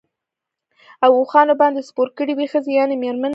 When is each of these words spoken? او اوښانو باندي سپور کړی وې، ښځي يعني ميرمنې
او 1.05 1.11
اوښانو 1.19 1.53
باندي 1.61 1.81
سپور 1.89 2.07
کړی 2.17 2.33
وې، 2.35 2.45
ښځي 2.51 2.71
يعني 2.79 2.95
ميرمنې 3.03 3.29